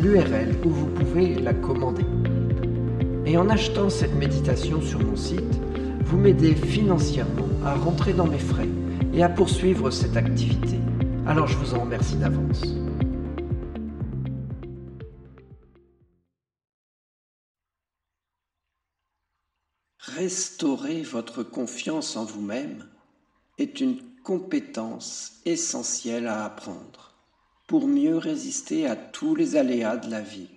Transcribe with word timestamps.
l'URL 0.00 0.56
où 0.64 0.70
vous 0.70 0.86
pouvez 0.86 1.34
la 1.34 1.54
commander. 1.54 2.04
Et 3.26 3.36
en 3.36 3.48
achetant 3.48 3.88
cette 3.88 4.14
méditation 4.14 4.80
sur 4.82 5.00
mon 5.00 5.16
site, 5.16 5.60
vous 6.04 6.18
m'aidez 6.18 6.54
financièrement 6.54 7.48
à 7.64 7.74
rentrer 7.74 8.12
dans 8.12 8.26
mes 8.26 8.38
frais 8.38 8.68
et 9.12 9.22
à 9.22 9.28
poursuivre 9.28 9.90
cette 9.90 10.16
activité. 10.16 10.78
Alors 11.26 11.46
je 11.46 11.56
vous 11.56 11.74
en 11.74 11.80
remercie 11.80 12.16
d'avance. 12.16 12.62
Restaurer 19.98 21.02
votre 21.02 21.42
confiance 21.42 22.16
en 22.16 22.24
vous-même 22.24 22.84
est 23.58 23.80
une 23.80 23.98
compétence 24.22 25.40
essentielle 25.44 26.26
à 26.26 26.44
apprendre 26.44 27.13
pour 27.66 27.88
mieux 27.88 28.18
résister 28.18 28.86
à 28.86 28.96
tous 28.96 29.34
les 29.34 29.56
aléas 29.56 29.96
de 29.96 30.10
la 30.10 30.20
vie. 30.20 30.48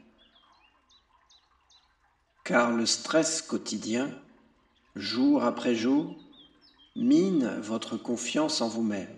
Car 2.44 2.72
le 2.72 2.86
stress 2.86 3.42
quotidien, 3.42 4.10
jour 4.96 5.44
après 5.44 5.76
jour, 5.76 6.16
mine 6.96 7.60
votre 7.62 7.98
confiance 7.98 8.62
en 8.62 8.68
vous-même. 8.68 9.18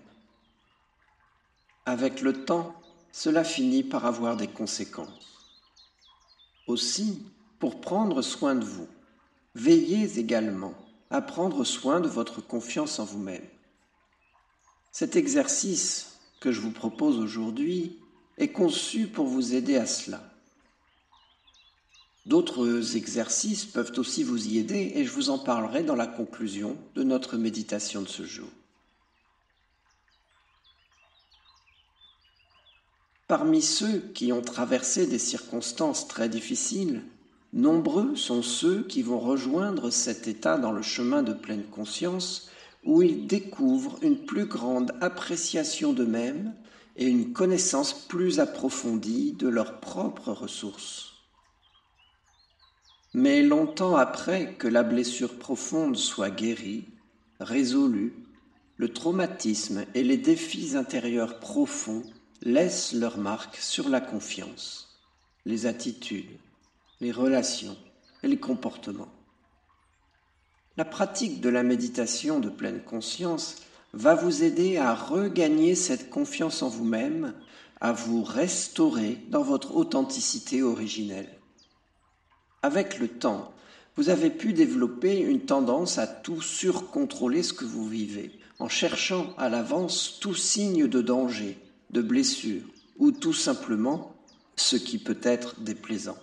Avec 1.86 2.20
le 2.20 2.44
temps, 2.44 2.74
cela 3.12 3.42
finit 3.44 3.82
par 3.82 4.06
avoir 4.06 4.36
des 4.36 4.48
conséquences. 4.48 5.48
Aussi, 6.66 7.26
pour 7.58 7.80
prendre 7.80 8.22
soin 8.22 8.54
de 8.54 8.64
vous, 8.64 8.88
veillez 9.54 10.18
également 10.18 10.74
à 11.10 11.20
prendre 11.20 11.64
soin 11.64 12.00
de 12.00 12.08
votre 12.08 12.40
confiance 12.40 13.00
en 13.00 13.04
vous-même. 13.04 13.46
Cet 14.92 15.16
exercice 15.16 16.09
que 16.40 16.50
je 16.50 16.60
vous 16.60 16.72
propose 16.72 17.18
aujourd'hui 17.18 17.98
est 18.38 18.48
conçu 18.48 19.06
pour 19.06 19.26
vous 19.26 19.54
aider 19.54 19.76
à 19.76 19.86
cela. 19.86 20.22
D'autres 22.26 22.96
exercices 22.96 23.64
peuvent 23.64 23.92
aussi 23.96 24.24
vous 24.24 24.48
y 24.48 24.58
aider 24.58 24.92
et 24.94 25.04
je 25.04 25.12
vous 25.12 25.30
en 25.30 25.38
parlerai 25.38 25.82
dans 25.82 25.96
la 25.96 26.06
conclusion 26.06 26.76
de 26.94 27.02
notre 27.02 27.36
méditation 27.36 28.02
de 28.02 28.08
ce 28.08 28.24
jour. 28.24 28.48
Parmi 33.26 33.62
ceux 33.62 34.00
qui 34.12 34.32
ont 34.32 34.42
traversé 34.42 35.06
des 35.06 35.18
circonstances 35.18 36.08
très 36.08 36.28
difficiles, 36.28 37.02
nombreux 37.52 38.16
sont 38.16 38.42
ceux 38.42 38.82
qui 38.82 39.02
vont 39.02 39.20
rejoindre 39.20 39.90
cet 39.90 40.26
état 40.26 40.58
dans 40.58 40.72
le 40.72 40.82
chemin 40.82 41.22
de 41.22 41.32
pleine 41.32 41.64
conscience 41.64 42.50
où 42.84 43.02
ils 43.02 43.26
découvrent 43.26 43.98
une 44.02 44.24
plus 44.24 44.46
grande 44.46 44.92
appréciation 45.00 45.92
d'eux-mêmes 45.92 46.54
et 46.96 47.06
une 47.06 47.32
connaissance 47.32 47.92
plus 47.92 48.40
approfondie 48.40 49.32
de 49.32 49.48
leurs 49.48 49.80
propres 49.80 50.32
ressources. 50.32 51.12
Mais 53.12 53.42
longtemps 53.42 53.96
après 53.96 54.54
que 54.54 54.68
la 54.68 54.82
blessure 54.82 55.38
profonde 55.38 55.96
soit 55.96 56.30
guérie, 56.30 56.86
résolue, 57.40 58.14
le 58.76 58.92
traumatisme 58.92 59.84
et 59.94 60.02
les 60.02 60.16
défis 60.16 60.76
intérieurs 60.76 61.38
profonds 61.40 62.02
laissent 62.42 62.92
leur 62.92 63.18
marque 63.18 63.56
sur 63.56 63.88
la 63.88 64.00
confiance, 64.00 64.96
les 65.44 65.66
attitudes, 65.66 66.38
les 67.00 67.12
relations 67.12 67.76
et 68.22 68.28
les 68.28 68.38
comportements. 68.38 69.12
La 70.80 70.86
pratique 70.86 71.42
de 71.42 71.50
la 71.50 71.62
méditation 71.62 72.40
de 72.40 72.48
pleine 72.48 72.80
conscience 72.80 73.56
va 73.92 74.14
vous 74.14 74.44
aider 74.44 74.78
à 74.78 74.94
regagner 74.94 75.74
cette 75.74 76.08
confiance 76.08 76.62
en 76.62 76.70
vous-même, 76.70 77.34
à 77.82 77.92
vous 77.92 78.24
restaurer 78.24 79.18
dans 79.28 79.42
votre 79.42 79.76
authenticité 79.76 80.62
originelle. 80.62 81.28
Avec 82.62 82.98
le 82.98 83.08
temps, 83.08 83.52
vous 83.96 84.08
avez 84.08 84.30
pu 84.30 84.54
développer 84.54 85.18
une 85.18 85.42
tendance 85.42 85.98
à 85.98 86.06
tout 86.06 86.40
surcontrôler 86.40 87.42
ce 87.42 87.52
que 87.52 87.66
vous 87.66 87.86
vivez, 87.86 88.38
en 88.58 88.70
cherchant 88.70 89.34
à 89.36 89.50
l'avance 89.50 90.16
tout 90.18 90.34
signe 90.34 90.86
de 90.86 91.02
danger, 91.02 91.58
de 91.90 92.00
blessure, 92.00 92.62
ou 92.96 93.12
tout 93.12 93.34
simplement 93.34 94.14
ce 94.56 94.76
qui 94.76 94.96
peut 94.96 95.20
être 95.24 95.60
déplaisant. 95.60 96.16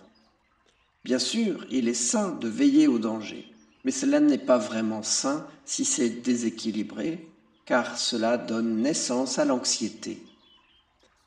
Bien 1.04 1.20
sûr, 1.20 1.64
il 1.70 1.86
est 1.86 1.94
sain 1.94 2.30
de 2.40 2.48
veiller 2.48 2.88
au 2.88 2.98
danger, 2.98 3.54
mais 3.84 3.90
cela 3.90 4.20
n'est 4.20 4.38
pas 4.38 4.58
vraiment 4.58 5.02
sain 5.02 5.46
si 5.64 5.84
c'est 5.84 6.08
déséquilibré, 6.08 7.28
car 7.64 7.98
cela 7.98 8.36
donne 8.38 8.82
naissance 8.82 9.38
à 9.38 9.44
l'anxiété. 9.44 10.22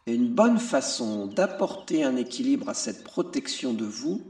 Et 0.08 0.16
une 0.16 0.34
bonne 0.34 0.60
façon 0.60 1.28
d'apporter 1.28 2.04
un 2.04 2.16
équilibre 2.16 2.70
à 2.70 2.74
cette 2.74 3.04
protection 3.04 3.74
de 3.74 3.86
vous, 3.86 4.22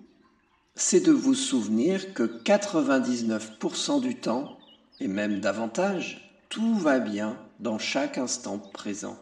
c'est 0.76 1.00
de 1.00 1.12
vous 1.12 1.36
souvenir 1.36 2.14
que 2.14 2.24
99% 2.24 4.02
du 4.02 4.16
temps, 4.16 4.58
et 5.00 5.08
même 5.08 5.40
davantage, 5.40 6.32
tout 6.50 6.76
va 6.76 7.00
bien 7.00 7.38
dans 7.60 7.80
chaque 7.80 8.18
instant 8.18 8.60
présent. 8.60 9.18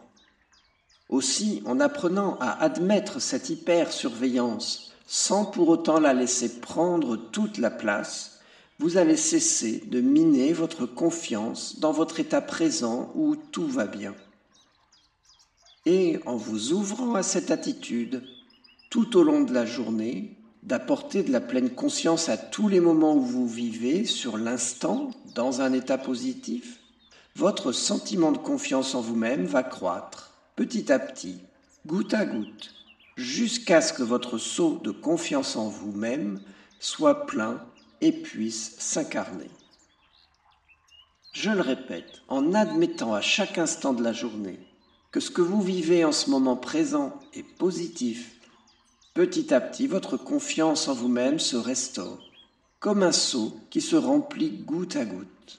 Aussi, 1.08 1.62
en 1.66 1.80
apprenant 1.80 2.36
à 2.40 2.62
admettre 2.62 3.20
cette 3.20 3.50
hyper-surveillance 3.50 4.92
sans 5.06 5.44
pour 5.44 5.68
autant 5.68 5.98
la 5.98 6.12
laisser 6.12 6.60
prendre 6.60 7.16
toute 7.16 7.58
la 7.58 7.70
place, 7.70 8.29
vous 8.80 8.96
allez 8.96 9.18
cesser 9.18 9.82
de 9.88 10.00
miner 10.00 10.54
votre 10.54 10.86
confiance 10.86 11.80
dans 11.80 11.92
votre 11.92 12.18
état 12.18 12.40
présent 12.40 13.12
où 13.14 13.36
tout 13.36 13.66
va 13.66 13.86
bien. 13.86 14.14
Et 15.84 16.18
en 16.24 16.36
vous 16.36 16.72
ouvrant 16.72 17.14
à 17.14 17.22
cette 17.22 17.50
attitude, 17.50 18.22
tout 18.88 19.18
au 19.18 19.22
long 19.22 19.42
de 19.42 19.52
la 19.52 19.66
journée, 19.66 20.38
d'apporter 20.62 21.22
de 21.22 21.30
la 21.30 21.42
pleine 21.42 21.68
conscience 21.68 22.30
à 22.30 22.38
tous 22.38 22.68
les 22.68 22.80
moments 22.80 23.14
où 23.14 23.20
vous 23.20 23.46
vivez 23.46 24.06
sur 24.06 24.38
l'instant 24.38 25.10
dans 25.34 25.60
un 25.60 25.74
état 25.74 25.98
positif, 25.98 26.80
votre 27.36 27.72
sentiment 27.72 28.32
de 28.32 28.38
confiance 28.38 28.94
en 28.94 29.02
vous-même 29.02 29.44
va 29.44 29.62
croître 29.62 30.32
petit 30.56 30.90
à 30.90 30.98
petit, 30.98 31.42
goutte 31.86 32.14
à 32.14 32.24
goutte, 32.24 32.72
jusqu'à 33.18 33.82
ce 33.82 33.92
que 33.92 34.02
votre 34.02 34.38
seau 34.38 34.80
de 34.82 34.90
confiance 34.90 35.56
en 35.56 35.68
vous-même 35.68 36.40
soit 36.78 37.26
plein 37.26 37.60
et 38.00 38.12
puisse 38.12 38.76
s'incarner. 38.78 39.50
Je 41.32 41.50
le 41.50 41.60
répète, 41.60 42.22
en 42.28 42.54
admettant 42.54 43.14
à 43.14 43.20
chaque 43.20 43.58
instant 43.58 43.92
de 43.92 44.02
la 44.02 44.12
journée 44.12 44.58
que 45.12 45.20
ce 45.20 45.30
que 45.30 45.42
vous 45.42 45.62
vivez 45.62 46.04
en 46.04 46.12
ce 46.12 46.30
moment 46.30 46.56
présent 46.56 47.18
est 47.34 47.42
positif, 47.42 48.36
petit 49.14 49.52
à 49.52 49.60
petit 49.60 49.86
votre 49.86 50.16
confiance 50.16 50.88
en 50.88 50.94
vous-même 50.94 51.38
se 51.38 51.56
restaure, 51.56 52.18
comme 52.78 53.02
un 53.02 53.12
seau 53.12 53.56
qui 53.70 53.80
se 53.80 53.96
remplit 53.96 54.50
goutte 54.50 54.96
à 54.96 55.04
goutte. 55.04 55.58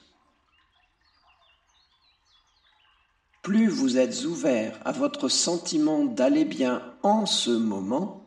Plus 3.42 3.68
vous 3.68 3.98
êtes 3.98 4.24
ouvert 4.24 4.78
à 4.84 4.92
votre 4.92 5.28
sentiment 5.28 6.04
d'aller 6.04 6.44
bien 6.44 6.94
en 7.02 7.26
ce 7.26 7.50
moment, 7.50 8.21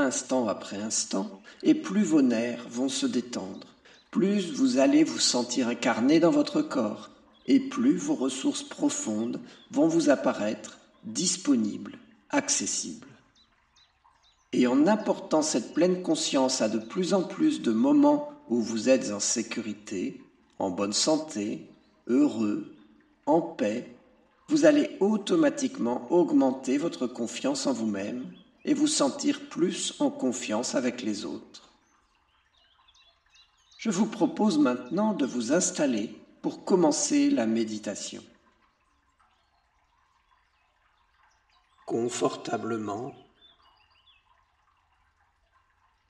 instant 0.00 0.48
après 0.48 0.76
instant, 0.76 1.40
et 1.62 1.74
plus 1.74 2.02
vos 2.02 2.22
nerfs 2.22 2.66
vont 2.68 2.88
se 2.88 3.06
détendre, 3.06 3.66
plus 4.10 4.52
vous 4.52 4.78
allez 4.78 5.04
vous 5.04 5.18
sentir 5.18 5.68
incarné 5.68 6.20
dans 6.20 6.30
votre 6.30 6.62
corps, 6.62 7.10
et 7.46 7.60
plus 7.60 7.96
vos 7.96 8.14
ressources 8.14 8.62
profondes 8.62 9.40
vont 9.70 9.88
vous 9.88 10.10
apparaître 10.10 10.78
disponibles, 11.04 11.98
accessibles. 12.30 13.06
Et 14.52 14.66
en 14.66 14.86
apportant 14.86 15.42
cette 15.42 15.74
pleine 15.74 16.02
conscience 16.02 16.60
à 16.60 16.68
de 16.68 16.78
plus 16.78 17.14
en 17.14 17.22
plus 17.22 17.62
de 17.62 17.72
moments 17.72 18.32
où 18.48 18.60
vous 18.60 18.88
êtes 18.88 19.12
en 19.12 19.20
sécurité, 19.20 20.20
en 20.58 20.70
bonne 20.70 20.92
santé, 20.92 21.66
heureux, 22.08 22.74
en 23.26 23.40
paix, 23.40 23.94
vous 24.48 24.64
allez 24.64 24.96
automatiquement 24.98 26.10
augmenter 26.10 26.76
votre 26.76 27.06
confiance 27.06 27.68
en 27.68 27.72
vous-même 27.72 28.24
et 28.64 28.74
vous 28.74 28.86
sentir 28.86 29.48
plus 29.48 29.94
en 30.00 30.10
confiance 30.10 30.74
avec 30.74 31.02
les 31.02 31.24
autres. 31.24 31.70
Je 33.78 33.90
vous 33.90 34.06
propose 34.06 34.58
maintenant 34.58 35.14
de 35.14 35.24
vous 35.24 35.52
installer 35.52 36.14
pour 36.42 36.64
commencer 36.64 37.30
la 37.30 37.46
méditation. 37.46 38.22
Confortablement, 41.86 43.14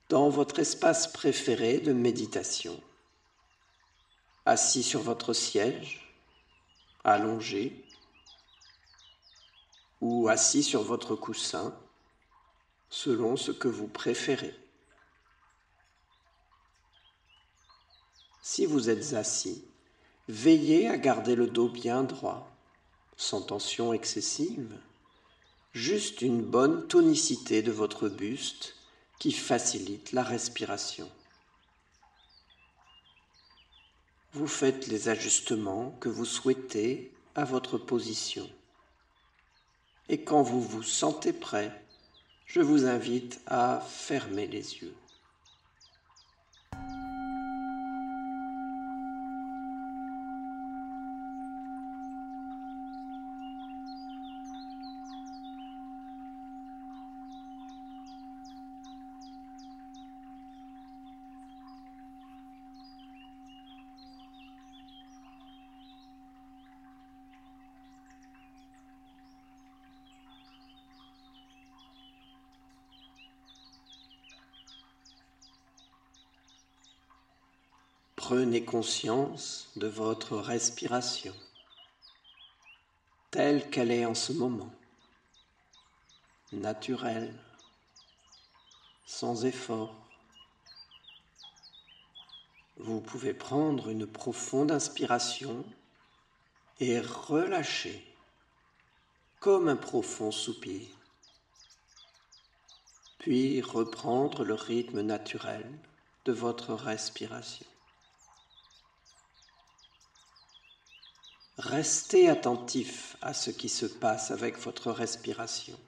dans 0.08 0.28
votre 0.28 0.58
espace 0.58 1.06
préféré 1.12 1.78
de 1.78 1.92
méditation, 1.92 2.78
assis 4.44 4.82
sur 4.82 5.00
votre 5.00 5.32
siège, 5.32 6.12
allongé, 7.04 7.84
ou 10.00 10.28
assis 10.28 10.64
sur 10.64 10.82
votre 10.82 11.14
coussin, 11.14 11.72
selon 12.90 13.36
ce 13.36 13.52
que 13.52 13.68
vous 13.68 13.88
préférez. 13.88 14.54
Si 18.42 18.66
vous 18.66 18.90
êtes 18.90 19.14
assis, 19.14 19.64
Veillez 20.30 20.86
à 20.86 20.96
garder 20.96 21.34
le 21.34 21.48
dos 21.48 21.68
bien 21.68 22.04
droit, 22.04 22.48
sans 23.16 23.42
tension 23.42 23.92
excessive, 23.92 24.78
juste 25.72 26.22
une 26.22 26.40
bonne 26.40 26.86
tonicité 26.86 27.62
de 27.62 27.72
votre 27.72 28.08
buste 28.08 28.76
qui 29.18 29.32
facilite 29.32 30.12
la 30.12 30.22
respiration. 30.22 31.10
Vous 34.34 34.46
faites 34.46 34.86
les 34.86 35.08
ajustements 35.08 35.96
que 35.98 36.08
vous 36.08 36.24
souhaitez 36.24 37.12
à 37.34 37.44
votre 37.44 37.76
position. 37.76 38.48
Et 40.08 40.22
quand 40.22 40.42
vous 40.42 40.62
vous 40.62 40.84
sentez 40.84 41.32
prêt, 41.32 41.84
je 42.52 42.60
vous 42.60 42.84
invite 42.84 43.40
à 43.46 43.80
fermer 43.86 44.48
les 44.48 44.78
yeux. 44.78 44.94
Prenez 78.50 78.64
conscience 78.64 79.70
de 79.76 79.86
votre 79.86 80.36
respiration 80.36 81.36
telle 83.30 83.70
qu'elle 83.70 83.92
est 83.92 84.04
en 84.04 84.16
ce 84.16 84.32
moment, 84.32 84.72
naturelle, 86.50 87.32
sans 89.06 89.44
effort. 89.44 89.94
Vous 92.76 93.00
pouvez 93.00 93.34
prendre 93.34 93.88
une 93.88 94.08
profonde 94.08 94.72
inspiration 94.72 95.64
et 96.80 96.98
relâcher 96.98 98.04
comme 99.38 99.68
un 99.68 99.76
profond 99.76 100.32
soupir, 100.32 100.88
puis 103.20 103.62
reprendre 103.62 104.42
le 104.42 104.54
rythme 104.54 105.02
naturel 105.02 105.70
de 106.24 106.32
votre 106.32 106.74
respiration. 106.74 107.69
Restez 111.62 112.30
attentif 112.30 113.18
à 113.20 113.34
ce 113.34 113.50
qui 113.50 113.68
se 113.68 113.84
passe 113.84 114.30
avec 114.30 114.56
votre 114.56 114.90
respiration. 114.90 115.78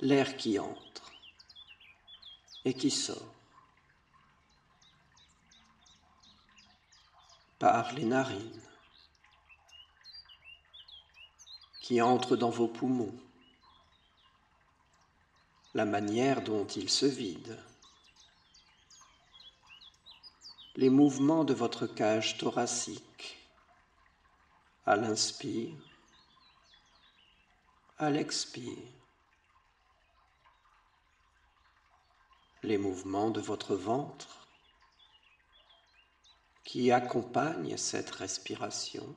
L'air 0.00 0.36
qui 0.36 0.58
entre 0.58 1.12
et 2.64 2.74
qui 2.74 2.90
sort. 2.90 3.32
Par 7.60 7.92
les 7.92 8.04
narines, 8.04 8.60
qui 11.80 12.02
entre 12.02 12.34
dans 12.34 12.50
vos 12.50 12.66
poumons, 12.66 13.14
la 15.72 15.84
manière 15.84 16.42
dont 16.42 16.66
ils 16.66 16.90
se 16.90 17.06
vident, 17.06 17.56
les 20.74 20.90
mouvements 20.90 21.44
de 21.44 21.54
votre 21.54 21.86
cage 21.86 22.38
thoracique 22.38 23.39
à 24.86 24.96
l'inspire, 24.96 25.76
à 27.98 28.10
l'expire. 28.10 28.78
Les 32.62 32.78
mouvements 32.78 33.30
de 33.30 33.40
votre 33.40 33.74
ventre 33.74 34.46
qui 36.64 36.92
accompagnent 36.92 37.76
cette 37.76 38.10
respiration 38.10 39.16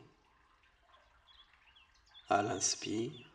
à 2.30 2.42
l'inspire, 2.42 3.30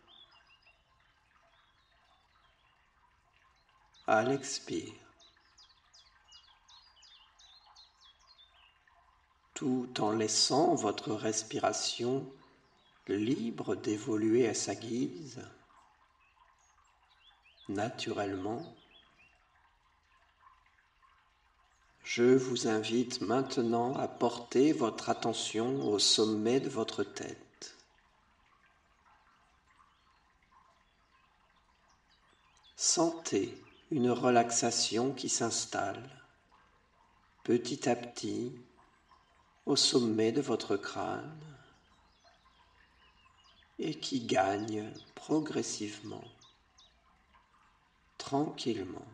à 4.07 4.23
l'expire. 4.23 5.08
Tout 9.59 9.93
en 9.99 10.13
laissant 10.13 10.77
votre 10.77 11.13
respiration 11.13 12.25
libre 13.09 13.75
d'évoluer 13.75 14.47
à 14.47 14.55
sa 14.55 14.77
guise, 14.77 15.45
naturellement. 17.69 18.73
Je 22.05 22.23
vous 22.23 22.69
invite 22.69 23.21
maintenant 23.21 23.97
à 23.97 24.07
porter 24.07 24.73
votre 24.73 25.11
attention 25.11 25.91
au 25.91 25.99
sommet 25.99 26.61
de 26.61 26.69
votre 26.69 27.03
tête. 27.03 27.75
Sentez 32.77 33.61
une 33.91 34.13
relaxation 34.13 35.13
qui 35.13 35.29
s'installe 35.29 36.09
petit 37.43 37.89
à 37.89 37.97
petit 37.97 38.53
au 39.69 39.77
sommet 39.77 40.33
de 40.33 40.41
votre 40.41 40.79
crâne 40.79 41.39
et 43.79 44.01
qui 44.01 44.25
gagne 44.25 44.91
progressivement, 45.15 46.25
tranquillement, 48.17 49.07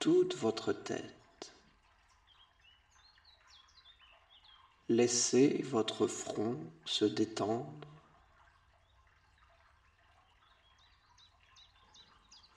toute 0.00 0.34
votre 0.34 0.72
tête. 0.72 1.54
Laissez 4.88 5.62
votre 5.62 6.08
front 6.08 6.58
se 6.84 7.04
détendre, 7.04 7.88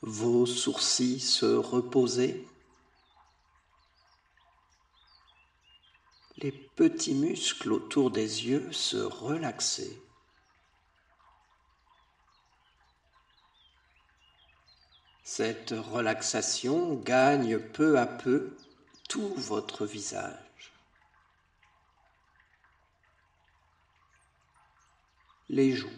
vos 0.01 0.47
sourcils 0.47 1.19
se 1.19 1.45
reposer. 1.45 2.47
Les 6.37 6.51
petits 6.51 7.15
muscles 7.15 7.73
autour 7.73 8.11
des 8.11 8.45
yeux 8.47 8.71
se 8.71 8.97
relaxaient. 8.97 9.99
Cette 15.23 15.71
relaxation 15.71 16.93
gagne 16.95 17.59
peu 17.59 17.97
à 17.97 18.05
peu 18.05 18.55
tout 19.09 19.33
votre 19.35 19.85
visage. 19.85 20.73
Les 25.49 25.71
joues, 25.73 25.89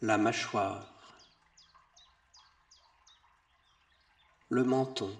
la 0.00 0.16
mâchoire, 0.16 0.88
le 4.48 4.64
menton, 4.64 5.14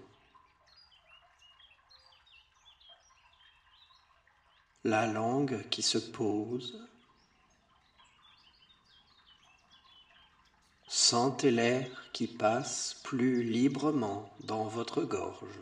la 4.84 5.06
langue 5.06 5.68
qui 5.70 5.82
se 5.82 5.98
pose, 5.98 6.78
Sentez 10.94 11.50
l'air 11.50 12.10
qui 12.12 12.26
passe 12.26 13.00
plus 13.02 13.42
librement 13.42 14.30
dans 14.40 14.64
votre 14.64 15.02
gorge. 15.02 15.58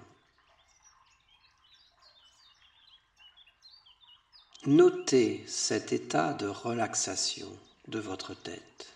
Notez 4.66 5.44
cet 5.46 5.92
état 5.92 6.34
de 6.34 6.48
relaxation 6.48 7.48
de 7.86 8.00
votre 8.00 8.34
tête. 8.34 8.92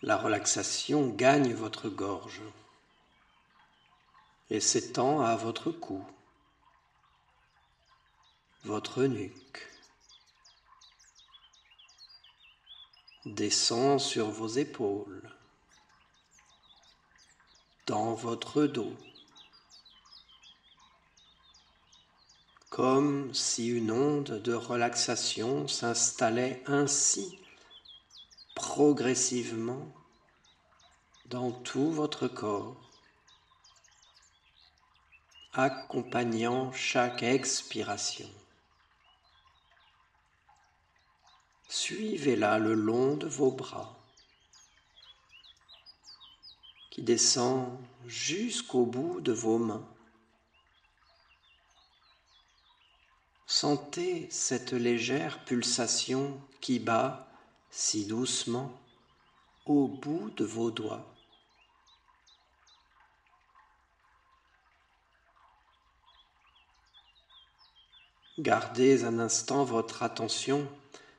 La 0.00 0.16
relaxation 0.16 1.08
gagne 1.08 1.52
votre 1.52 1.90
gorge 1.90 2.40
et 4.52 4.60
s'étend 4.60 5.22
à 5.22 5.34
votre 5.34 5.70
cou, 5.70 6.04
votre 8.64 9.04
nuque. 9.04 9.66
descend 13.24 13.98
sur 13.98 14.28
vos 14.30 14.48
épaules, 14.48 15.30
dans 17.86 18.12
votre 18.12 18.64
dos, 18.66 18.94
comme 22.68 23.32
si 23.32 23.68
une 23.68 23.90
onde 23.90 24.42
de 24.42 24.52
relaxation 24.52 25.66
s'installait 25.66 26.62
ainsi 26.66 27.38
progressivement 28.54 29.86
dans 31.26 31.52
tout 31.52 31.90
votre 31.90 32.28
corps, 32.28 32.91
accompagnant 35.54 36.72
chaque 36.72 37.22
expiration. 37.22 38.28
Suivez-la 41.68 42.58
le 42.58 42.72
long 42.74 43.16
de 43.16 43.26
vos 43.26 43.50
bras 43.50 43.98
qui 46.90 47.02
descend 47.02 47.78
jusqu'au 48.06 48.86
bout 48.86 49.20
de 49.20 49.32
vos 49.32 49.58
mains. 49.58 49.86
Sentez 53.46 54.28
cette 54.30 54.72
légère 54.72 55.44
pulsation 55.44 56.40
qui 56.60 56.78
bat 56.78 57.28
si 57.70 58.06
doucement 58.06 58.72
au 59.66 59.88
bout 59.88 60.30
de 60.30 60.44
vos 60.44 60.70
doigts. 60.70 61.14
Gardez 68.38 69.04
un 69.04 69.18
instant 69.18 69.62
votre 69.62 70.02
attention 70.02 70.66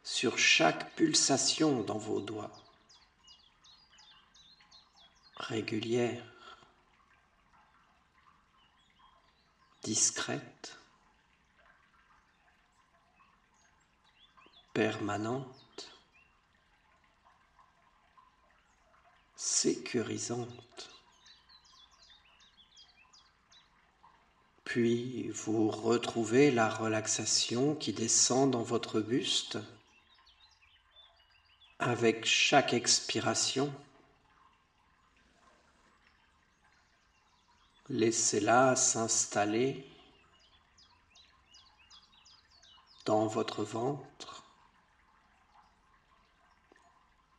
sur 0.04 0.40
chaque 0.40 0.96
pulsation 0.96 1.84
dans 1.84 2.00
vos 2.00 2.22
doigts, 2.22 2.52
régulière, 5.38 6.26
discrète, 9.84 10.80
permanente, 14.74 15.92
sécurisante. 19.36 20.93
Puis 24.64 25.30
vous 25.30 25.70
retrouvez 25.70 26.52
la 26.52 26.70
relaxation 26.70 27.76
qui 27.76 27.94
descend 27.94 28.52
dans 28.52 28.64
votre 28.64 29.02
buste 29.02 29.58
avec 31.80 32.26
chaque 32.26 32.74
expiration, 32.74 33.74
laissez-la 37.90 38.78
s'installer 38.78 39.86
dans 43.06 43.28
votre 43.28 43.64
ventre. 43.64 44.44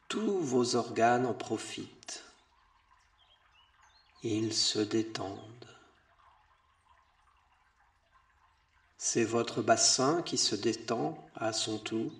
Tous 0.08 0.38
vos 0.40 0.76
organes 0.76 1.24
en 1.24 1.34
profitent. 1.34 2.22
Ils 4.22 4.52
se 4.52 4.78
détendent. 4.78 5.73
C'est 9.06 9.26
votre 9.26 9.60
bassin 9.60 10.22
qui 10.22 10.38
se 10.38 10.56
détend 10.56 11.22
à 11.36 11.52
son 11.52 11.76
tour. 11.76 12.10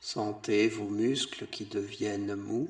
Sentez 0.00 0.68
vos 0.68 0.88
muscles 0.88 1.46
qui 1.46 1.66
deviennent 1.66 2.34
mous. 2.34 2.66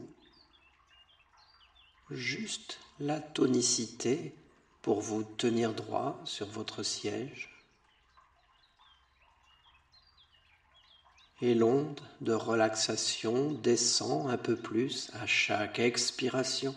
Juste 2.10 2.80
la 2.98 3.20
tonicité 3.20 4.34
pour 4.82 5.00
vous 5.00 5.22
tenir 5.22 5.72
droit 5.72 6.20
sur 6.24 6.48
votre 6.48 6.82
siège. 6.82 7.48
Et 11.42 11.54
l'onde 11.54 12.00
de 12.22 12.32
relaxation 12.32 13.52
descend 13.52 14.28
un 14.28 14.36
peu 14.36 14.56
plus 14.56 15.12
à 15.14 15.28
chaque 15.28 15.78
expiration. 15.78 16.74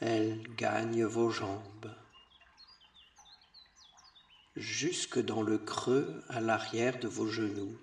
Elle 0.00 0.42
gagne 0.56 1.04
vos 1.04 1.30
jambes 1.30 1.94
jusque 4.56 5.18
dans 5.18 5.42
le 5.42 5.58
creux 5.58 6.22
à 6.28 6.40
l'arrière 6.40 6.98
de 6.98 7.08
vos 7.08 7.28
genoux. 7.28 7.78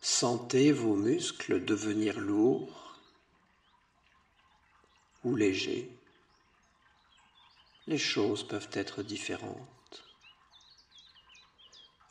Sentez 0.00 0.72
vos 0.72 0.96
muscles 0.96 1.64
devenir 1.64 2.20
lourds 2.20 2.98
ou 5.24 5.34
légers. 5.34 5.90
Les 7.86 7.98
choses 7.98 8.46
peuvent 8.46 8.70
être 8.72 9.02
différentes. 9.02 10.04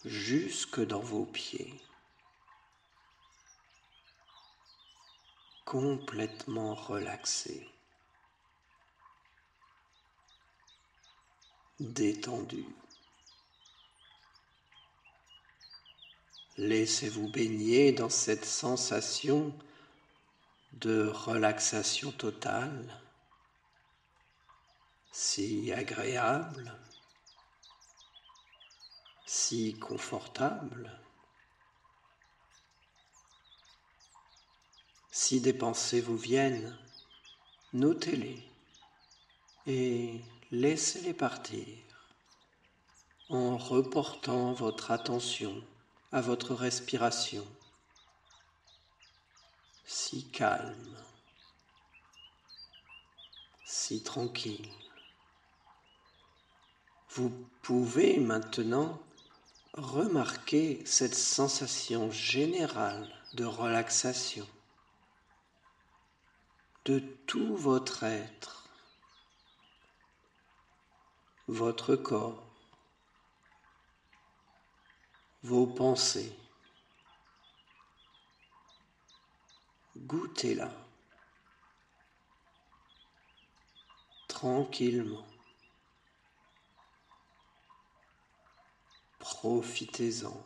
Jusque 0.06 0.82
dans 0.82 1.00
vos 1.00 1.26
pieds. 1.26 1.80
Complètement 5.66 6.76
relaxés. 6.76 7.68
Détendus. 11.80 12.68
Laissez-vous 16.58 17.30
baigner 17.30 17.92
dans 17.94 18.10
cette 18.10 18.46
sensation 18.46 19.58
de 20.74 21.08
relaxation 21.08 22.12
totale, 22.12 23.02
si 25.12 25.72
agréable, 25.72 26.78
si 29.26 29.80
confortable. 29.80 31.03
Si 35.16 35.40
des 35.42 35.54
pensées 35.54 36.02
vous 36.02 36.18
viennent, 36.18 36.76
notez-les 37.72 38.44
et 39.68 40.20
laissez-les 40.50 41.14
partir 41.14 41.68
en 43.30 43.56
reportant 43.56 44.54
votre 44.54 44.90
attention 44.90 45.64
à 46.12 46.20
votre 46.20 46.56
respiration, 46.56 47.46
si 49.86 50.28
calme, 50.30 50.98
si 53.66 54.02
tranquille. 54.02 54.72
Vous 57.12 57.30
pouvez 57.62 58.18
maintenant 58.18 59.00
remarquer 59.74 60.82
cette 60.88 61.14
sensation 61.14 62.10
générale 62.10 63.08
de 63.36 63.46
relaxation 63.46 64.48
de 66.86 67.00
tout 67.26 67.56
votre 67.56 68.04
être 68.04 68.64
votre 71.48 71.96
corps, 71.96 72.42
vos 75.44 75.68
pensées. 75.68 76.34
Goûtez-la 79.98 80.72
tranquillement. 84.28 85.26
Profitez-en. 89.20 90.46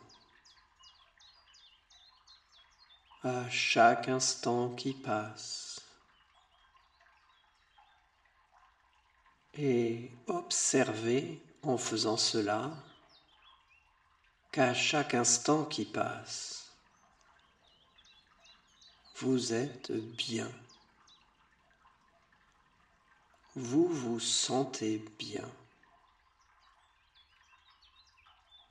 À 3.22 3.48
chaque 3.50 4.08
instant 4.08 4.70
qui 4.70 4.92
passe. 4.92 5.67
Et 9.60 10.12
observez 10.28 11.42
en 11.62 11.78
faisant 11.78 12.16
cela 12.16 12.70
qu'à 14.52 14.72
chaque 14.72 15.14
instant 15.14 15.64
qui 15.64 15.84
passe, 15.84 16.70
vous 19.16 19.52
êtes 19.52 19.90
bien. 19.90 20.48
Vous 23.56 23.88
vous 23.88 24.20
sentez 24.20 25.04
bien. 25.18 25.50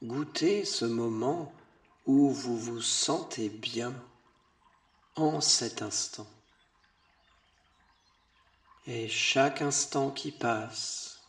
Goûtez 0.01 0.63
ce 0.63 0.85
moment 0.85 1.53
où 2.05 2.29
vous 2.29 2.57
vous 2.57 2.81
sentez 2.81 3.49
bien 3.49 3.93
en 5.17 5.41
cet 5.41 5.81
instant. 5.81 6.27
Et 8.89 9.09
chaque 9.09 9.61
instant 9.61 10.11
qui 10.11 10.31
passe 10.31 11.19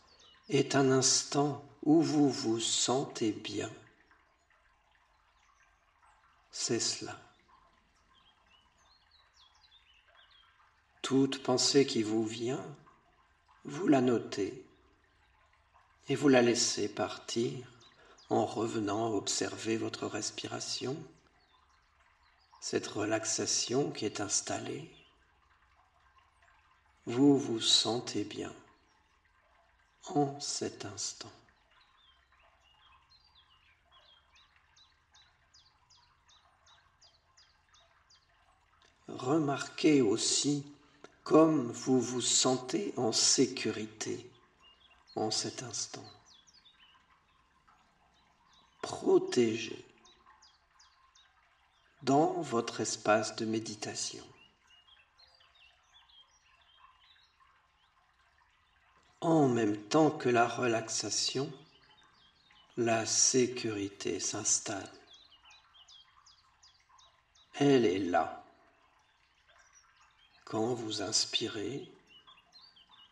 est 0.47 0.75
un 0.75 0.91
instant 0.91 1.61
où 1.83 2.01
vous 2.01 2.29
vous 2.29 2.61
sentez 2.61 3.33
bien. 3.33 3.69
C'est 6.51 6.79
cela. 6.79 7.19
Toute 11.01 11.43
pensée 11.43 11.85
qui 11.85 12.01
vous 12.01 12.25
vient, 12.25 12.63
vous 13.65 13.87
la 13.87 13.99
notez 13.99 14.65
et 16.07 16.15
vous 16.15 16.29
la 16.29 16.41
laissez 16.41 16.87
partir 16.87 17.67
en 18.29 18.45
revenant 18.45 19.11
observer 19.11 19.75
votre 19.75 20.07
respiration, 20.07 20.95
cette 22.61 22.87
relaxation 22.87 23.91
qui 23.91 24.05
est 24.05 24.21
installée. 24.21 24.89
Vous 27.09 27.39
vous 27.39 27.59
sentez 27.59 28.23
bien 28.23 28.53
en 30.13 30.39
cet 30.39 30.85
instant. 30.85 31.31
Remarquez 39.07 40.03
aussi 40.03 40.71
comme 41.23 41.71
vous 41.71 41.99
vous 41.99 42.21
sentez 42.21 42.93
en 42.95 43.11
sécurité 43.11 44.29
en 45.15 45.31
cet 45.31 45.63
instant. 45.63 46.05
Protégé 48.83 49.83
dans 52.03 52.39
votre 52.41 52.81
espace 52.81 53.35
de 53.35 53.45
méditation. 53.45 54.23
En 59.21 59.49
même 59.49 59.75
temps 59.75 60.11
que 60.11 60.29
la 60.29 60.47
relaxation, 60.47 61.51
la 62.77 63.05
sécurité 63.05 64.21
s'installe. 64.21 64.89
Elle 67.55 67.85
est 67.85 67.99
là. 67.99 68.45
Quand 70.45 70.73
vous 70.73 71.01
inspirez, 71.01 71.91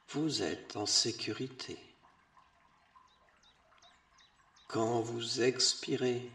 vous 0.09 0.43
êtes 0.43 0.77
en 0.77 0.85
sécurité. 0.85 1.77
Quand 4.69 5.01
vous 5.01 5.41
expirez, 5.41 6.31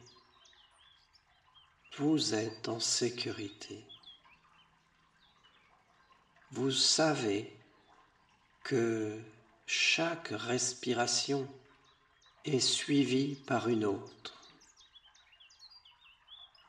vous 1.96 2.34
êtes 2.34 2.68
en 2.68 2.80
sécurité. 2.80 3.82
Vous 6.50 6.70
savez 6.70 7.56
que 8.62 9.18
chaque 9.74 10.28
respiration 10.32 11.48
est 12.44 12.60
suivie 12.60 13.36
par 13.46 13.68
une 13.68 13.86
autre. 13.86 14.38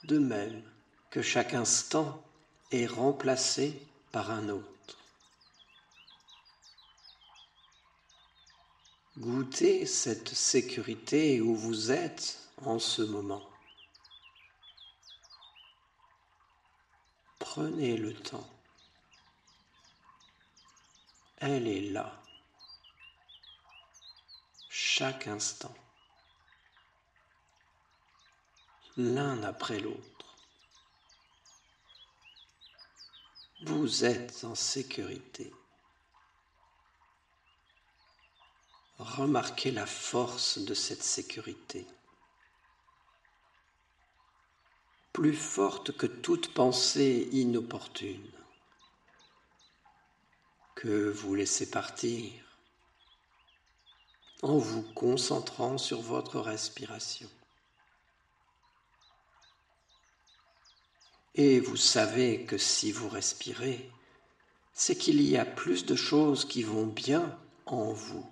De 0.05 0.17
même 0.17 0.63
que 1.09 1.21
chaque 1.21 1.53
instant 1.53 2.23
est 2.71 2.85
remplacé 2.85 3.85
par 4.13 4.31
un 4.31 4.47
autre. 4.47 4.97
Goûtez 9.17 9.85
cette 9.85 10.29
sécurité 10.29 11.41
où 11.41 11.57
vous 11.57 11.91
êtes 11.91 12.39
en 12.63 12.79
ce 12.79 13.01
moment. 13.01 13.43
Prenez 17.37 17.97
le 17.97 18.13
temps. 18.13 18.49
Elle 21.39 21.67
est 21.67 21.91
là, 21.91 22.22
chaque 24.75 25.27
instant, 25.27 25.75
l'un 28.97 29.43
après 29.43 29.79
l'autre. 29.79 30.35
Vous 33.61 34.03
êtes 34.03 34.43
en 34.43 34.55
sécurité. 34.55 35.53
Remarquez 38.97 39.69
la 39.69 39.85
force 39.85 40.57
de 40.57 40.73
cette 40.73 41.03
sécurité. 41.03 41.85
Plus 45.11 45.35
forte 45.35 45.95
que 45.95 46.07
toute 46.07 46.51
pensée 46.51 47.29
inopportune 47.31 48.31
que 50.73 51.11
vous 51.11 51.35
laissez 51.35 51.69
partir 51.69 52.42
en 54.43 54.57
vous 54.57 54.83
concentrant 54.93 55.77
sur 55.77 56.01
votre 56.01 56.39
respiration. 56.39 57.29
Et 61.35 61.61
vous 61.61 61.77
savez 61.77 62.45
que 62.45 62.57
si 62.57 62.91
vous 62.91 63.07
respirez, 63.09 63.89
c'est 64.73 64.97
qu'il 64.97 65.21
y 65.21 65.37
a 65.37 65.45
plus 65.45 65.85
de 65.85 65.95
choses 65.95 66.45
qui 66.45 66.61
vont 66.61 66.85
bien 66.85 67.39
en 67.65 67.93
vous 67.93 68.29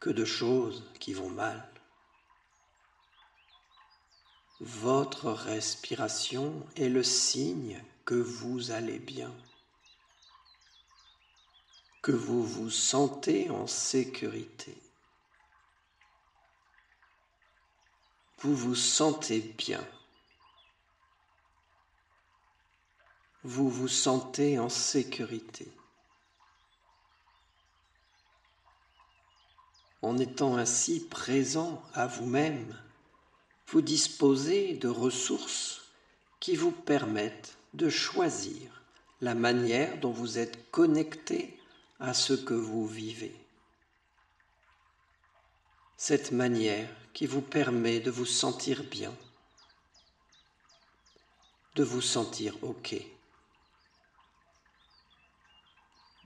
que 0.00 0.10
de 0.10 0.24
choses 0.24 0.84
qui 0.98 1.12
vont 1.12 1.30
mal. 1.30 1.68
Votre 4.60 5.30
respiration 5.30 6.66
est 6.76 6.88
le 6.88 7.04
signe 7.04 7.84
que 8.04 8.14
vous 8.14 8.70
allez 8.70 8.98
bien, 8.98 9.32
que 12.02 12.12
vous 12.12 12.42
vous 12.42 12.70
sentez 12.70 13.50
en 13.50 13.66
sécurité. 13.66 14.76
Vous 18.40 18.54
vous 18.54 18.74
sentez 18.74 19.40
bien. 19.40 19.84
vous 23.44 23.70
vous 23.70 23.88
sentez 23.88 24.58
en 24.58 24.68
sécurité. 24.68 25.68
En 30.02 30.18
étant 30.18 30.56
ainsi 30.56 31.00
présent 31.00 31.82
à 31.94 32.06
vous-même, 32.06 32.78
vous 33.68 33.80
disposez 33.80 34.74
de 34.74 34.88
ressources 34.88 35.80
qui 36.40 36.56
vous 36.56 36.72
permettent 36.72 37.56
de 37.72 37.88
choisir 37.88 38.82
la 39.20 39.34
manière 39.34 39.98
dont 39.98 40.12
vous 40.12 40.38
êtes 40.38 40.70
connecté 40.70 41.58
à 42.00 42.14
ce 42.14 42.34
que 42.34 42.54
vous 42.54 42.86
vivez. 42.86 43.34
Cette 45.96 46.32
manière 46.32 46.88
qui 47.18 47.26
vous 47.26 47.42
permet 47.42 47.98
de 47.98 48.12
vous 48.12 48.24
sentir 48.24 48.84
bien, 48.84 49.12
de 51.74 51.82
vous 51.82 52.00
sentir 52.00 52.54
OK. 52.62 52.94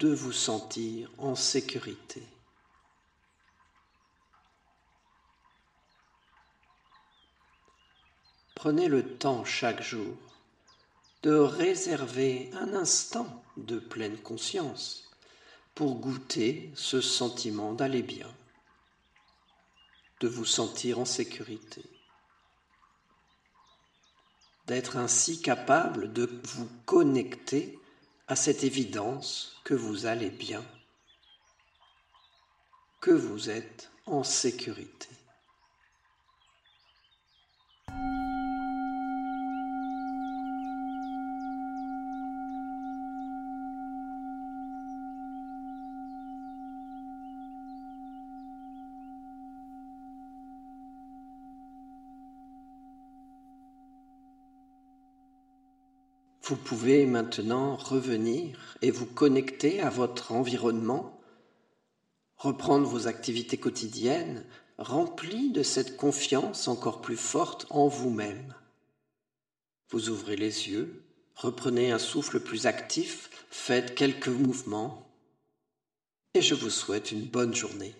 de 0.00 0.12
vous 0.12 0.32
sentir 0.32 1.10
en 1.16 1.34
sécurité. 1.34 2.22
Prenez 8.54 8.88
le 8.88 9.16
temps 9.16 9.46
chaque 9.46 9.82
jour 9.82 10.14
de 11.22 11.32
réserver 11.32 12.50
un 12.52 12.74
instant 12.74 13.42
de 13.56 13.78
pleine 13.78 14.18
conscience 14.18 15.10
pour 15.74 15.94
goûter 15.94 16.70
ce 16.74 17.00
sentiment 17.00 17.72
d'aller 17.72 18.02
bien. 18.02 18.28
De 20.22 20.28
vous 20.28 20.44
sentir 20.44 21.00
en 21.00 21.04
sécurité, 21.04 21.82
d'être 24.66 24.96
ainsi 24.96 25.42
capable 25.42 26.12
de 26.12 26.40
vous 26.44 26.68
connecter 26.86 27.76
à 28.28 28.36
cette 28.36 28.62
évidence 28.62 29.60
que 29.64 29.74
vous 29.74 30.06
allez 30.06 30.30
bien, 30.30 30.64
que 33.00 33.10
vous 33.10 33.50
êtes 33.50 33.90
en 34.06 34.22
sécurité. 34.22 35.08
Vous 56.52 56.58
pouvez 56.58 57.06
maintenant 57.06 57.76
revenir 57.76 58.76
et 58.82 58.90
vous 58.90 59.06
connecter 59.06 59.80
à 59.80 59.88
votre 59.88 60.32
environnement, 60.32 61.18
reprendre 62.36 62.86
vos 62.86 63.06
activités 63.06 63.56
quotidiennes 63.56 64.44
remplies 64.76 65.50
de 65.50 65.62
cette 65.62 65.96
confiance 65.96 66.68
encore 66.68 67.00
plus 67.00 67.16
forte 67.16 67.64
en 67.70 67.88
vous-même. 67.88 68.54
Vous 69.88 70.10
ouvrez 70.10 70.36
les 70.36 70.68
yeux, 70.68 71.02
reprenez 71.36 71.90
un 71.90 71.98
souffle 71.98 72.38
plus 72.38 72.66
actif, 72.66 73.30
faites 73.48 73.94
quelques 73.94 74.28
mouvements 74.28 75.10
et 76.34 76.42
je 76.42 76.54
vous 76.54 76.68
souhaite 76.68 77.12
une 77.12 77.24
bonne 77.24 77.54
journée. 77.54 77.94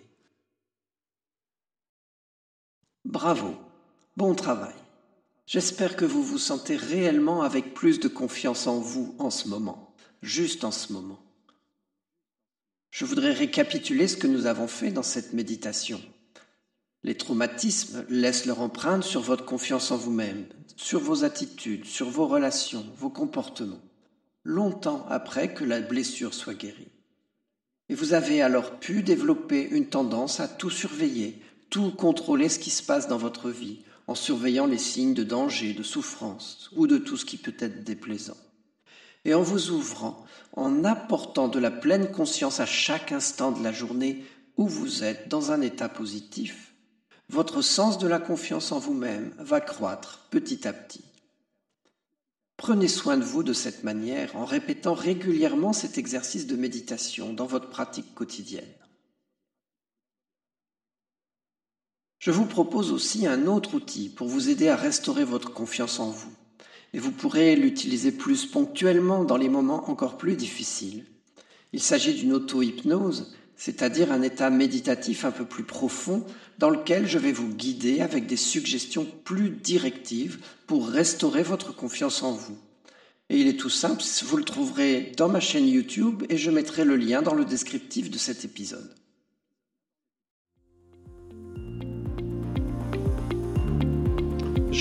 Bravo, 3.06 3.56
bon 4.18 4.34
travail. 4.34 4.81
J'espère 5.46 5.96
que 5.96 6.04
vous 6.04 6.22
vous 6.22 6.38
sentez 6.38 6.76
réellement 6.76 7.42
avec 7.42 7.74
plus 7.74 8.00
de 8.00 8.08
confiance 8.08 8.66
en 8.66 8.78
vous 8.78 9.14
en 9.18 9.30
ce 9.30 9.48
moment, 9.48 9.94
juste 10.22 10.64
en 10.64 10.70
ce 10.70 10.92
moment. 10.92 11.20
Je 12.90 13.04
voudrais 13.04 13.32
récapituler 13.32 14.06
ce 14.06 14.16
que 14.16 14.26
nous 14.26 14.46
avons 14.46 14.68
fait 14.68 14.90
dans 14.90 15.02
cette 15.02 15.32
méditation. 15.32 16.00
Les 17.02 17.16
traumatismes 17.16 18.04
laissent 18.08 18.46
leur 18.46 18.60
empreinte 18.60 19.02
sur 19.02 19.22
votre 19.22 19.44
confiance 19.44 19.90
en 19.90 19.96
vous-même, 19.96 20.46
sur 20.76 21.00
vos 21.00 21.24
attitudes, 21.24 21.84
sur 21.84 22.08
vos 22.08 22.28
relations, 22.28 22.86
vos 22.96 23.10
comportements, 23.10 23.80
longtemps 24.44 25.06
après 25.08 25.52
que 25.52 25.64
la 25.64 25.80
blessure 25.80 26.34
soit 26.34 26.54
guérie. 26.54 26.92
Et 27.88 27.94
vous 27.94 28.14
avez 28.14 28.40
alors 28.40 28.78
pu 28.78 29.02
développer 29.02 29.68
une 29.68 29.88
tendance 29.88 30.38
à 30.38 30.46
tout 30.46 30.70
surveiller, 30.70 31.42
tout 31.70 31.90
contrôler 31.90 32.48
ce 32.48 32.58
qui 32.58 32.70
se 32.70 32.82
passe 32.82 33.08
dans 33.08 33.18
votre 33.18 33.50
vie, 33.50 33.80
en 34.06 34.14
surveillant 34.14 34.66
les 34.66 34.78
signes 34.78 35.14
de 35.14 35.24
danger, 35.24 35.72
de 35.72 35.82
souffrance 35.82 36.70
ou 36.76 36.86
de 36.86 36.98
tout 36.98 37.16
ce 37.16 37.24
qui 37.24 37.36
peut 37.36 37.54
être 37.58 37.84
déplaisant. 37.84 38.36
Et 39.24 39.34
en 39.34 39.42
vous 39.42 39.70
ouvrant, 39.70 40.24
en 40.54 40.84
apportant 40.84 41.48
de 41.48 41.58
la 41.58 41.70
pleine 41.70 42.10
conscience 42.10 42.60
à 42.60 42.66
chaque 42.66 43.12
instant 43.12 43.52
de 43.52 43.62
la 43.62 43.72
journée 43.72 44.24
où 44.56 44.66
vous 44.66 45.04
êtes 45.04 45.28
dans 45.28 45.52
un 45.52 45.60
état 45.60 45.88
positif, 45.88 46.74
votre 47.28 47.62
sens 47.62 47.98
de 47.98 48.08
la 48.08 48.18
confiance 48.18 48.72
en 48.72 48.78
vous-même 48.78 49.32
va 49.38 49.60
croître 49.60 50.26
petit 50.30 50.66
à 50.66 50.72
petit. 50.72 51.04
Prenez 52.56 52.88
soin 52.88 53.16
de 53.16 53.24
vous 53.24 53.42
de 53.42 53.52
cette 53.52 53.82
manière 53.82 54.36
en 54.36 54.44
répétant 54.44 54.94
régulièrement 54.94 55.72
cet 55.72 55.98
exercice 55.98 56.46
de 56.46 56.56
méditation 56.56 57.32
dans 57.32 57.46
votre 57.46 57.70
pratique 57.70 58.14
quotidienne. 58.14 58.64
Je 62.22 62.30
vous 62.30 62.46
propose 62.46 62.92
aussi 62.92 63.26
un 63.26 63.48
autre 63.48 63.74
outil 63.74 64.08
pour 64.08 64.28
vous 64.28 64.48
aider 64.48 64.68
à 64.68 64.76
restaurer 64.76 65.24
votre 65.24 65.52
confiance 65.52 65.98
en 65.98 66.08
vous. 66.08 66.30
Et 66.94 67.00
vous 67.00 67.10
pourrez 67.10 67.56
l'utiliser 67.56 68.12
plus 68.12 68.46
ponctuellement 68.46 69.24
dans 69.24 69.36
les 69.36 69.48
moments 69.48 69.90
encore 69.90 70.16
plus 70.18 70.36
difficiles. 70.36 71.04
Il 71.72 71.82
s'agit 71.82 72.14
d'une 72.14 72.32
auto-hypnose, 72.32 73.34
c'est-à-dire 73.56 74.12
un 74.12 74.22
état 74.22 74.50
méditatif 74.50 75.24
un 75.24 75.32
peu 75.32 75.44
plus 75.44 75.64
profond 75.64 76.24
dans 76.60 76.70
lequel 76.70 77.08
je 77.08 77.18
vais 77.18 77.32
vous 77.32 77.48
guider 77.48 78.02
avec 78.02 78.28
des 78.28 78.36
suggestions 78.36 79.08
plus 79.24 79.50
directives 79.50 80.38
pour 80.68 80.86
restaurer 80.86 81.42
votre 81.42 81.74
confiance 81.74 82.22
en 82.22 82.30
vous. 82.30 82.56
Et 83.30 83.40
il 83.40 83.48
est 83.48 83.58
tout 83.58 83.68
simple, 83.68 84.00
vous 84.26 84.36
le 84.36 84.44
trouverez 84.44 85.10
dans 85.16 85.28
ma 85.28 85.40
chaîne 85.40 85.66
YouTube 85.66 86.22
et 86.28 86.36
je 86.36 86.52
mettrai 86.52 86.84
le 86.84 86.94
lien 86.94 87.20
dans 87.20 87.34
le 87.34 87.44
descriptif 87.44 88.12
de 88.12 88.18
cet 88.18 88.44
épisode. 88.44 88.94